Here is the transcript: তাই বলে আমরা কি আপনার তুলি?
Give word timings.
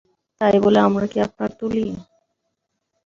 তাই 0.41 0.57
বলে 0.63 0.79
আমরা 0.87 1.05
কি 1.11 1.17
আপনার 1.27 1.49
তুলি? 1.59 1.85